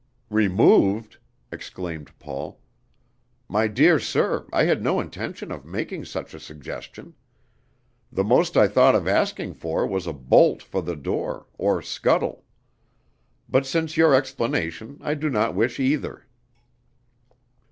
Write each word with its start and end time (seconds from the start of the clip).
"Removed?" 0.31 1.19
exclaimed 1.51 2.11
Paul. 2.17 2.59
"My 3.47 3.67
dear 3.67 3.99
sir, 3.99 4.47
I 4.51 4.63
had 4.63 4.81
no 4.81 4.99
intention 4.99 5.51
of 5.51 5.63
making 5.63 6.05
such 6.05 6.33
a 6.33 6.39
suggestion. 6.39 7.13
The 8.11 8.23
most 8.23 8.57
I 8.57 8.67
thought 8.67 8.95
of 8.95 9.07
asking 9.07 9.53
for 9.53 9.85
was 9.85 10.07
a 10.07 10.13
bolt 10.13 10.63
for 10.63 10.81
the 10.81 10.95
door, 10.95 11.45
or 11.55 11.83
scuttle; 11.83 12.43
but 13.47 13.67
since 13.67 13.95
your 13.95 14.15
explanation 14.15 14.97
I 15.03 15.13
do 15.13 15.29
not 15.29 15.53
wish 15.53 15.79
either." 15.79 16.25